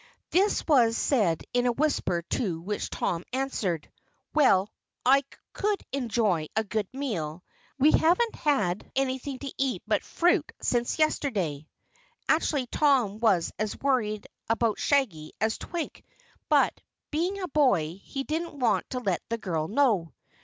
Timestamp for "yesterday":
10.97-11.67